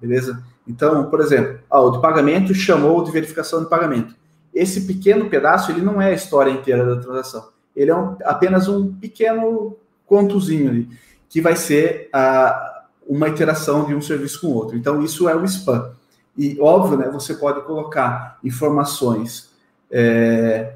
[0.00, 0.42] beleza?
[0.66, 4.14] Então, por exemplo, ah, o de pagamento chamou de verificação de pagamento.
[4.54, 7.48] Esse pequeno pedaço, ele não é a história inteira da transação.
[7.74, 9.76] Ele é um, apenas um pequeno
[10.06, 10.88] contozinho ali,
[11.28, 12.75] que vai ser a,
[13.06, 14.76] uma interação de um serviço com o outro.
[14.76, 15.92] Então, isso é o spam.
[16.36, 19.50] E, óbvio, né, você pode colocar informações
[19.90, 20.74] é,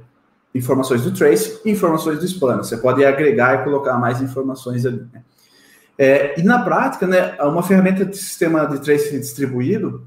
[0.54, 2.58] informações do trace e informações do spam.
[2.58, 5.06] Você pode agregar e colocar mais informações ali.
[5.12, 5.22] Né?
[5.98, 10.06] É, e na prática, né, uma ferramenta de sistema de trace distribuído,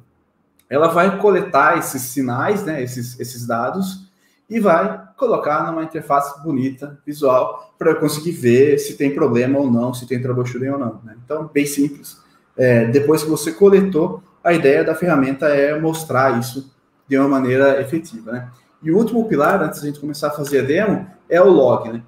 [0.69, 4.12] ela vai coletar esses sinais, né, esses, esses dados,
[4.49, 9.71] e vai colocar numa interface bonita, visual, para eu conseguir ver se tem problema ou
[9.71, 11.01] não, se tem troubleshooting ou não.
[11.03, 11.15] Né?
[11.23, 12.17] Então, bem simples.
[12.56, 16.71] É, depois que você coletou, a ideia da ferramenta é mostrar isso
[17.08, 18.32] de uma maneira efetiva.
[18.32, 18.51] Né?
[18.82, 21.49] E o último pilar, antes de a gente começar a fazer a demo, é o
[21.49, 22.03] log, né?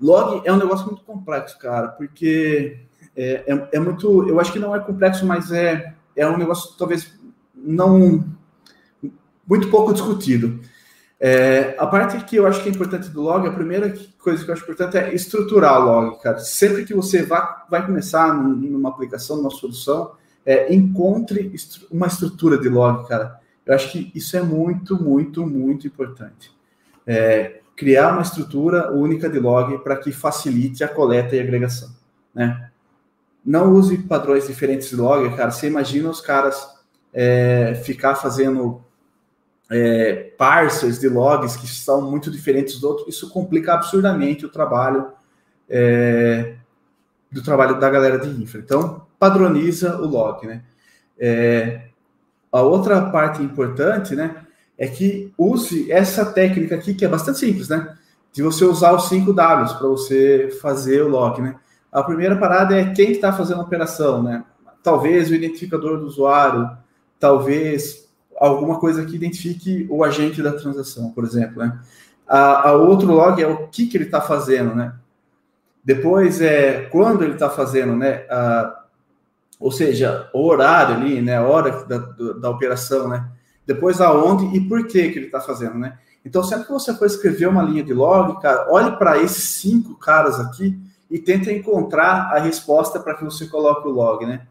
[0.00, 4.26] Log é um negócio muito complexo, cara, porque é, é, é, muito.
[4.28, 7.12] Eu acho que não é complexo, mas é, é um negócio talvez
[7.54, 8.24] não.
[9.46, 10.60] muito pouco discutido.
[11.22, 14.50] É, a parte que eu acho que é importante do log, a primeira coisa que
[14.50, 16.38] eu acho importante é estruturar o log, cara.
[16.38, 20.12] Sempre que você vai, começar numa aplicação, numa solução,
[20.46, 21.52] é, encontre
[21.90, 23.38] uma estrutura de log, cara.
[23.66, 26.50] Eu acho que isso é muito, muito, muito importante.
[27.06, 31.90] É, criar uma estrutura única de log para que facilite a coleta e agregação,
[32.34, 32.70] né?
[33.44, 35.50] Não use padrões diferentes de log, cara.
[35.50, 36.66] Você imagina os caras
[37.12, 38.82] é, ficar fazendo
[39.70, 43.08] é, parsers de logs que são muito diferentes do outro.
[43.08, 45.12] Isso complica absurdamente o trabalho
[45.68, 46.56] é,
[47.30, 48.60] do trabalho da galera de infra.
[48.60, 50.64] Então, padroniza o log, né?
[51.16, 51.82] É,
[52.50, 54.44] a outra parte importante, né,
[54.76, 57.96] é que use essa técnica aqui, que é bastante simples, né?
[58.32, 61.54] De você usar os 5 Ws para você fazer o log, né?
[61.92, 64.44] A primeira parada é quem está fazendo a operação, né?
[64.82, 66.70] Talvez o identificador do usuário,
[67.18, 68.09] talvez
[68.40, 71.78] alguma coisa que identifique o agente da transação, por exemplo, né?
[72.26, 74.94] A, a outro log é o que, que ele está fazendo, né?
[75.84, 78.24] Depois é quando ele está fazendo, né?
[78.30, 78.80] A,
[79.60, 83.28] ou seja, o horário ali, né, a hora da, da operação, né,
[83.66, 85.98] depois aonde e por que que ele está fazendo, né.
[86.24, 89.94] Então, sempre que você for escrever uma linha de log, cara, olhe para esses cinco
[89.96, 90.78] caras aqui
[91.10, 94.46] e tente encontrar a resposta para que você coloque o log, né.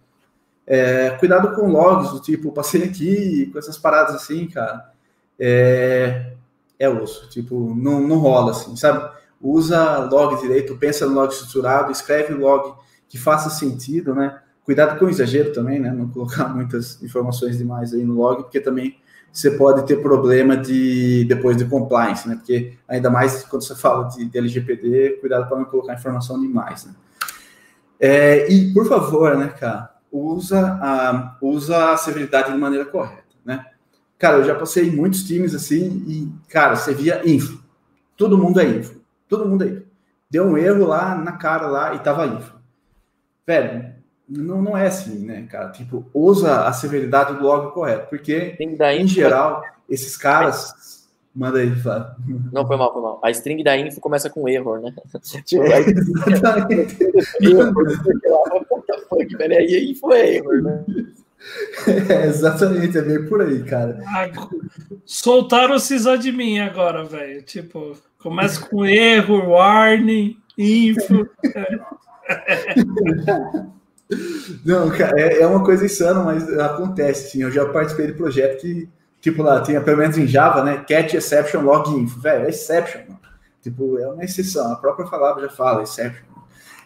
[0.72, 4.92] É, cuidado com logs do tipo, passei aqui, com essas paradas assim, cara,
[5.40, 6.34] é,
[6.78, 9.10] é osso, tipo, não, não rola assim, sabe?
[9.42, 12.76] Usa log direito, pensa no log estruturado, escreve log
[13.08, 14.40] que faça sentido, né?
[14.64, 15.92] Cuidado com o exagero também, né?
[15.92, 18.96] Não colocar muitas informações demais aí no log, porque também
[19.34, 22.36] você pode ter problema de depois de compliance, né?
[22.36, 26.86] Porque ainda mais quando você fala de, de LGPD, cuidado para não colocar informação demais,
[26.86, 26.94] né?
[28.00, 33.66] É, e por favor, né, cara, usa a, usa a severidade de maneira correta, né?
[34.18, 37.64] Cara, eu já passei muitos times assim e, cara, você via info.
[38.18, 39.00] Todo mundo é info.
[39.28, 39.86] Todo mundo é info.
[40.30, 42.54] Deu um erro lá na cara lá e tava info.
[43.48, 43.96] Velho,
[44.28, 45.72] não, não é assim, né, cara?
[45.72, 50.99] Tipo, usa a severidade do log correto, porque, em geral, esses caras.
[51.36, 52.16] Manda aí, Flávio.
[52.52, 53.22] Não, foi mal, foi mal.
[53.24, 54.94] A string da info começa com error, né?
[55.46, 56.98] tipo, é, exatamente.
[59.12, 60.84] What Aí info é error, né?
[62.10, 64.00] É, exatamente, é bem por aí, cara.
[65.06, 67.42] soltaram o sysadmin agora, velho.
[67.44, 71.30] Tipo, começa com erro, warning, info.
[74.66, 77.44] Não, cara, é, é, uma coisa insana, mas acontece, sim.
[77.44, 78.90] Eu já participei de projeto que,
[79.22, 80.84] tipo, lá, tinha pelo menos em Java, né?
[80.88, 82.20] Catch exception log info.
[82.20, 83.20] Velho, é exception, mano.
[83.62, 84.72] Tipo, é uma exceção.
[84.72, 86.26] A própria palavra já fala, exception.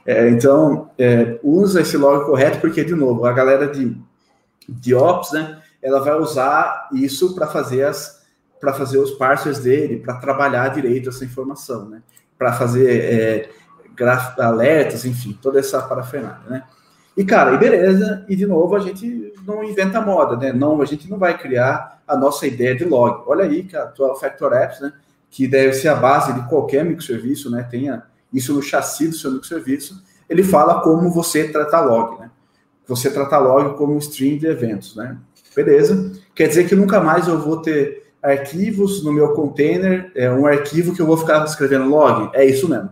[0.05, 3.95] É, então, é, usa esse log correto, porque, de novo, a galera de,
[4.67, 5.61] de Ops, né?
[5.81, 8.23] Ela vai usar isso para fazer as
[8.59, 12.01] para fazer os parsers dele, para trabalhar direito essa informação, né?
[12.37, 13.49] Para fazer é,
[14.39, 16.63] alertas, enfim, toda essa parafernália, né?
[17.15, 20.51] E, cara, e beleza, e de novo a gente não inventa moda, né?
[20.51, 23.23] Não, a gente não vai criar a nossa ideia de log.
[23.27, 24.91] Olha aí, cara, o Factor Apps, né?
[25.29, 27.63] Que deve ser a base de qualquer microserviço, né?
[27.69, 28.03] Tenha
[28.33, 30.03] isso no chassi do seu microserviço.
[30.27, 32.31] Ele fala como você trata log, né?
[32.87, 35.17] Você trata log como string de eventos, né?
[35.55, 36.13] Beleza.
[36.33, 40.95] Quer dizer que nunca mais eu vou ter arquivos no meu container, é um arquivo
[40.95, 42.31] que eu vou ficar escrevendo log?
[42.33, 42.89] É isso mesmo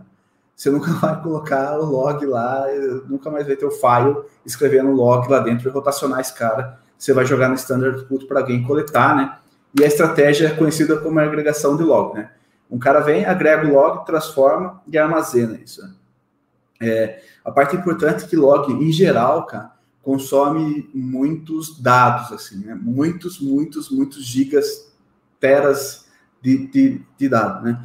[0.62, 2.66] você nunca vai colocar o log lá,
[3.08, 6.78] nunca mais vai ter o file escrevendo log lá dentro e rotacionar esse cara.
[6.96, 9.38] Você vai jogar no standard put para alguém coletar, né?
[9.76, 12.30] E a estratégia é conhecida como agregação de log, né?
[12.70, 15.82] Um cara vem, agrega o log, transforma e armazena isso.
[16.80, 22.78] É, a parte importante é que log, em geral, cara, consome muitos dados, assim, né?
[22.80, 24.92] Muitos, muitos, muitos gigas,
[25.40, 26.06] teras
[26.40, 27.82] de, de, de dados, né?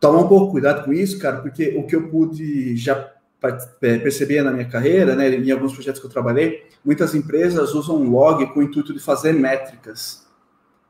[0.00, 3.12] Toma um pouco cuidado com isso, cara, porque o que eu pude já
[3.82, 8.08] é, perceber na minha carreira, né, em alguns projetos que eu trabalhei, muitas empresas usam
[8.10, 10.26] log com o intuito de fazer métricas.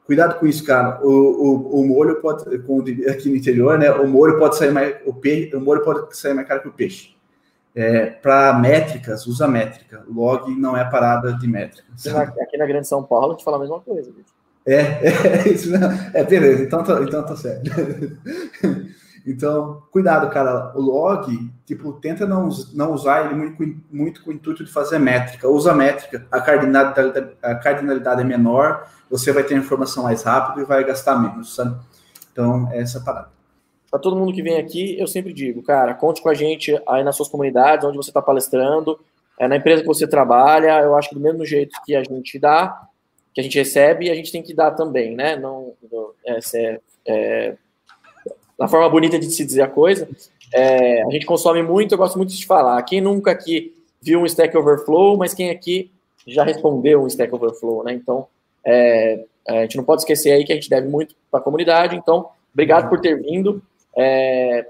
[0.04, 1.00] Cuidado com isso, cara.
[1.04, 2.42] O, o, o molho pode,
[3.08, 6.34] aqui no interior, né, o molho pode sair mais, o, peixe, o molho pode sair
[6.34, 7.14] mais caro que o peixe.
[7.74, 10.02] É, para métricas, usa métrica.
[10.08, 11.86] Log não é parada de métrica.
[12.40, 14.10] Aqui na Grande São Paulo, gente fala a mesma coisa.
[14.64, 14.80] É,
[15.44, 17.70] é, isso não, é beleza, então tá, então tá certo.
[19.26, 20.72] Então, cuidado, cara.
[20.76, 21.26] O log,
[21.66, 25.48] tipo, tenta não, não usar ele muito, muito com o intuito de fazer métrica.
[25.48, 30.64] Usa métrica, a cardinalidade, a cardinalidade é menor, você vai ter informação mais rápido e
[30.64, 31.76] vai gastar menos, sabe?
[32.30, 33.30] Então, é essa parada.
[33.90, 37.02] Para todo mundo que vem aqui, eu sempre digo, cara, conte com a gente aí
[37.02, 38.98] nas suas comunidades, onde você está palestrando,
[39.40, 40.80] é, na empresa que você trabalha.
[40.82, 42.88] Eu acho que do mesmo jeito que a gente dá,
[43.34, 45.36] que a gente recebe, a gente tem que dar também, né?
[45.36, 46.38] Não, não é,
[47.06, 47.56] é,
[48.58, 50.08] na forma bonita de se dizer a coisa.
[50.52, 52.82] É, a gente consome muito, eu gosto muito de falar.
[52.82, 55.90] Quem nunca aqui viu um Stack Overflow, mas quem aqui
[56.26, 57.92] já respondeu um Stack Overflow, né?
[57.92, 58.26] Então,
[58.64, 61.96] é, a gente não pode esquecer aí que a gente deve muito para a comunidade.
[61.96, 63.62] Então, obrigado por ter vindo.
[63.96, 64.66] É,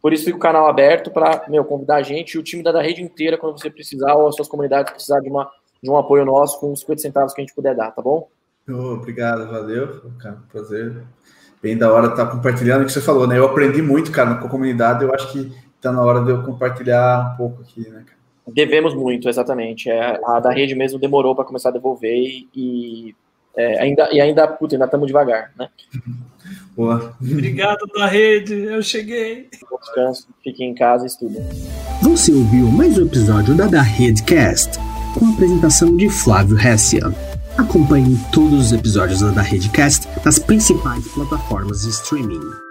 [0.00, 2.82] por isso fica o canal aberto para convidar a gente e o time da, da
[2.82, 5.50] rede inteira quando você precisar ou as suas comunidades precisar de, uma,
[5.82, 8.28] de um apoio nosso com os 50 centavos que a gente puder dar, tá bom?
[8.68, 11.02] Oh, obrigado, valeu, cara, prazer
[11.66, 13.36] bem da hora estar tá compartilhando o que você falou, né?
[13.36, 16.44] Eu aprendi muito, cara, com a comunidade, eu acho que está na hora de eu
[16.44, 18.16] compartilhar um pouco aqui, né, cara?
[18.46, 19.90] Devemos muito, exatamente.
[19.90, 23.12] É, a da rede mesmo demorou para começar a devolver e,
[23.56, 25.68] é, ainda, e ainda, puta, ainda estamos devagar, né?
[26.76, 27.16] Boa.
[27.20, 29.48] Obrigado da rede, eu cheguei.
[29.68, 31.42] Bom descanso, fiquem em casa e estudem.
[32.02, 34.78] Você ouviu mais um episódio da Da Redcast,
[35.18, 37.12] com a apresentação de Flávio Hessian.
[37.58, 42.65] Acompanhe todos os episódios da Redcast nas principais plataformas de streaming.